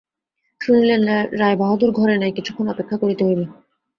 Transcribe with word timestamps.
শুনিলেন, 0.61 1.01
রায়বাহাদুর 1.33 1.91
ঘরে 1.91 2.15
নাই, 2.17 2.31
কিছুক্ষণ 2.31 2.65
অপেক্ষা 2.69 2.97
করিতে 2.97 3.21
হইবে। 3.25 3.45